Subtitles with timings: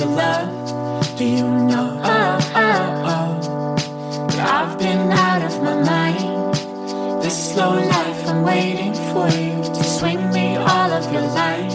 [0.00, 0.48] the love.
[1.18, 2.00] Do you know?
[2.02, 3.76] Oh, oh, oh.
[4.40, 6.54] I've been out of my mind.
[7.22, 11.72] This slow life, I'm waiting for you to swing me all of your light.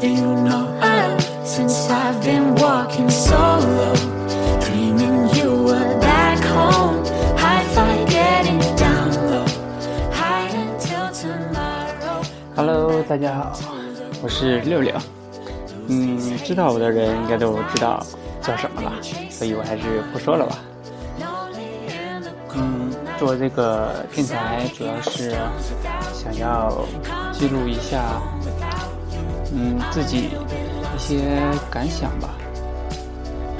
[0.00, 0.64] Do you know?
[0.80, 3.94] Oh, since I've been walking solo,
[4.64, 7.04] dreaming you were back home.
[7.36, 9.46] High five, getting down low.
[10.18, 12.22] Hide until tomorrow.
[12.56, 13.58] Hello，大家好，
[14.22, 14.94] 我是六六。
[16.47, 18.01] 知道我的人应该都知道
[18.41, 18.93] 叫什么了，
[19.29, 20.59] 所以我还是不说了吧。
[22.55, 25.35] 嗯，做这个电台主要是
[26.13, 26.85] 想要
[27.33, 28.01] 记录一下，
[29.53, 30.29] 嗯，自己
[30.95, 31.19] 一些
[31.69, 32.29] 感想吧。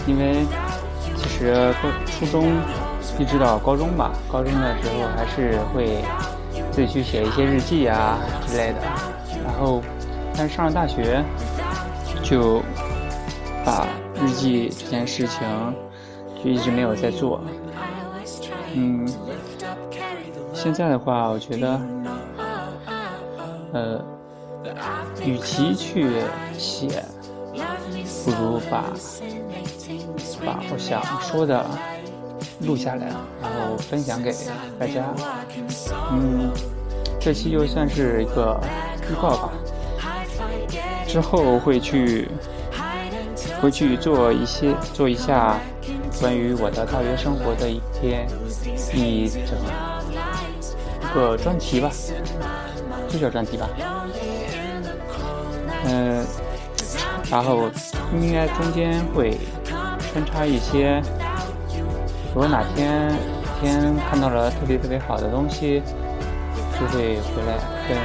[0.07, 0.45] 因为
[1.17, 2.47] 其实高初中
[3.19, 6.01] 一直到高中吧，高中的时候还是会
[6.71, 8.17] 自己去写一些日记啊
[8.47, 8.79] 之类的。
[9.43, 9.81] 然后，
[10.37, 11.21] 但是上了大学，
[12.23, 12.61] 就
[13.67, 15.45] 把日记这件事情
[16.41, 17.41] 就一直没有在做。
[18.73, 19.05] 嗯，
[20.53, 21.81] 现在的话，我觉得，
[23.73, 24.01] 呃，
[25.25, 26.09] 与其去
[26.57, 27.03] 写，
[28.23, 28.85] 不如把
[30.45, 31.65] 把我想说的
[32.61, 33.07] 录下来，
[33.41, 34.33] 然后分享给
[34.79, 35.13] 大家。
[36.13, 36.49] 嗯，
[37.19, 38.57] 这期就算是一个
[39.11, 39.51] 预告吧，
[41.05, 42.29] 之后会去
[43.61, 45.59] 会去做一些做一下
[46.19, 48.27] 关于我的大学生活的一篇
[48.93, 49.57] 一整
[51.13, 51.89] 个专题吧，
[53.07, 53.67] 就叫专题吧。
[55.85, 56.25] 嗯、
[57.31, 57.69] 然后
[58.13, 59.37] 应该中间会
[60.11, 61.01] 穿插一些，
[62.33, 63.13] 如果哪天
[63.61, 65.81] 天看到了特别特别好的东西，
[66.79, 67.97] 就会回来跟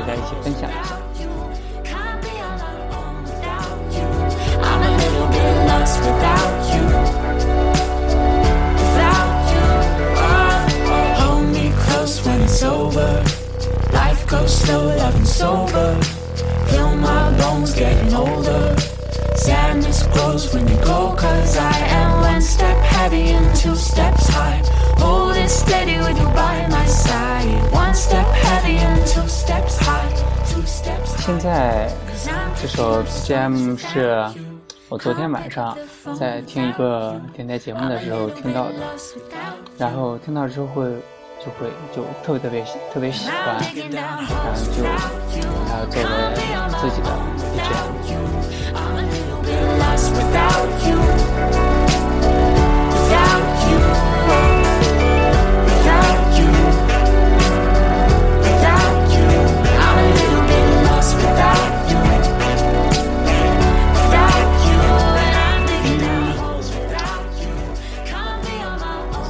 [0.00, 1.05] 大家一起分享一下。
[31.18, 31.90] 现在
[32.60, 34.24] 这首 BGM 是
[34.88, 35.76] 我昨天晚上
[36.18, 38.74] 在听一个电台节目的时候听到的
[39.76, 40.84] 然后听到之后会
[41.38, 44.24] 就会就特别特别喜特别喜欢然后
[44.72, 44.96] 就把
[45.68, 46.08] 它作为
[46.80, 47.08] 自己的
[50.72, 51.05] BGM。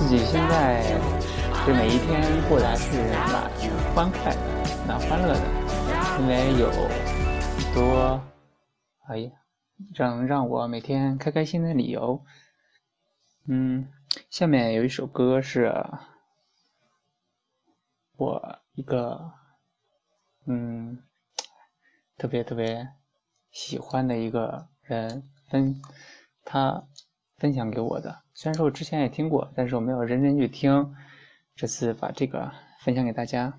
[0.07, 0.85] 自己现在
[1.67, 2.97] 这每一天过得还是
[3.33, 3.51] 蛮
[3.93, 8.23] 欢快的，蛮欢乐的，因为有很多
[9.09, 9.33] 哎呀，
[9.93, 12.25] 让让我每天开开心的理由。
[13.49, 13.89] 嗯，
[14.31, 15.75] 下面有一首歌是
[18.17, 19.33] 我一个
[20.45, 21.03] 嗯
[22.17, 22.91] 特别特别
[23.51, 25.83] 喜欢的一个人分
[26.45, 26.85] 他
[27.39, 28.23] 分享给我的。
[28.35, 30.95] 虽然说我之前也听过，但是我没有认真去听。
[31.55, 33.59] 这次把这个分享给大家。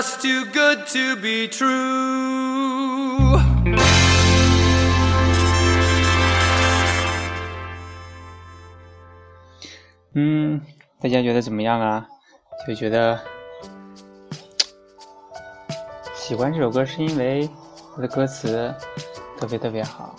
[0.00, 1.68] Just too good to be true.
[10.14, 10.58] 嗯，
[11.02, 12.08] 大家觉得怎么样啊？
[12.66, 13.20] 就觉得
[16.14, 17.46] 喜欢这首歌是因为
[17.94, 18.74] 它的歌词
[19.38, 20.16] 特别特别好。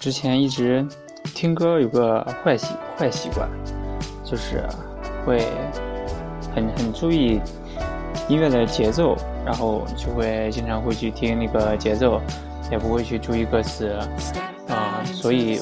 [0.00, 0.84] 之前一直
[1.22, 3.48] 听歌有个坏习坏习惯，
[4.24, 4.66] 就是
[5.24, 5.46] 会
[6.52, 7.40] 很很注意
[8.28, 12.20] 音乐的节奏，然后就会经常会去听那个节奏，
[12.70, 13.98] 也不会去注意歌词。
[14.68, 15.60] 啊、所以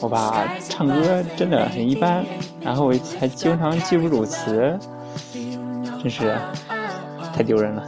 [0.00, 2.24] 我吧，唱歌真的很一般，
[2.60, 4.78] 然后我还经常记不住词，
[6.02, 6.36] 真是
[7.34, 7.82] 太丢人了。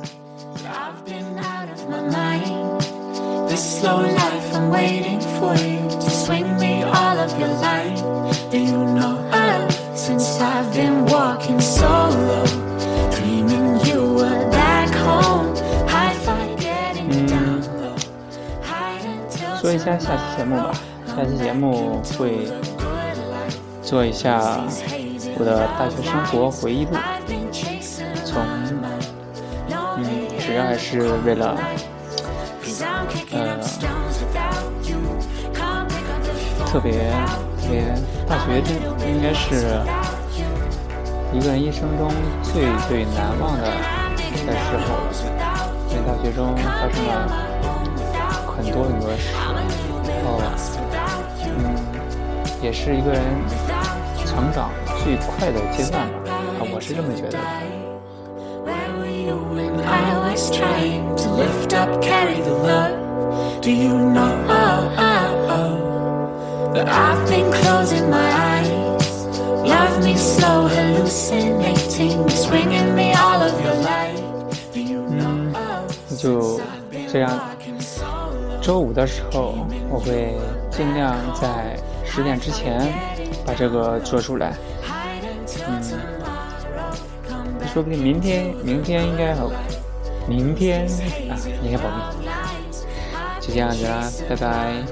[19.81, 20.71] 下下期节目吧，
[21.07, 22.53] 下期节目会
[23.83, 24.61] 做一下
[25.39, 26.91] 我的大学生活回忆录，
[28.27, 28.43] 从
[29.97, 30.05] 嗯，
[30.39, 31.57] 主要还是为了
[33.33, 33.57] 呃，
[36.67, 36.93] 特别
[37.57, 37.83] 特别
[38.29, 38.75] 大学这
[39.09, 39.81] 应该是
[41.33, 42.13] 一个人一生中
[42.43, 43.65] 最最难忘的
[44.47, 45.09] 的时候，
[45.89, 47.70] 在大学中发生了。
[48.63, 49.33] 很多很多事，
[50.07, 50.39] 然后
[51.47, 51.75] 嗯，
[52.63, 53.23] 也是一个人
[54.27, 54.71] 成长
[55.03, 57.39] 最快的阶段吧，啊，我是这么觉得的。
[58.67, 62.99] Where were you when I was trying to lift up, carry the load?
[63.63, 64.29] Do you know
[66.75, 69.27] that I've been closing my eyes?
[69.65, 74.21] Love me so, hallucinating, swinging me all of your light.
[74.75, 75.51] Do you know
[76.19, 76.61] 就
[77.11, 77.60] 这样，walking solo?
[78.61, 79.55] 周五的时候
[79.89, 80.37] 我会
[80.71, 82.93] 尽量在十点之前
[83.45, 84.53] 把这个做出来。
[84.85, 86.95] Hide until 嗯，tomorrow.
[87.29, 89.51] Come back 说不定明天明天应该好，
[90.29, 90.87] 明天
[91.31, 91.97] 啊应该保密。
[93.41, 94.85] 就这样子啦，拜拜。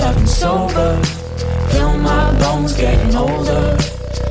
[0.00, 1.02] Slow, loving sober.
[1.70, 3.78] Feel my bones getting older.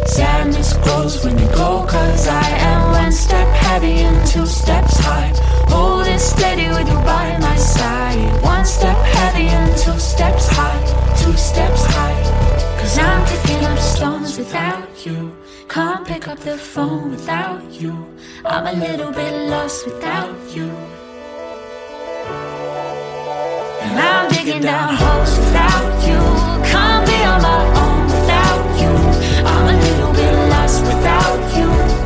[0.06, 5.32] Sadness grows when you go, cause I am one step heavy and two steps high.
[5.68, 8.44] Holding steady with you by my side.
[8.44, 10.82] One step heavy and two steps high,
[11.22, 12.20] two steps high.
[12.80, 15.36] Cause I'm picking up stones without you.
[15.68, 17.94] Can't pick up the phone without you.
[18.44, 20.70] I'm a little bit lost without you.
[23.82, 26.20] And I'm digging down holes without you.
[26.72, 28.92] Can't be on my own without you.
[29.46, 31.99] I'm a little bit lost without you.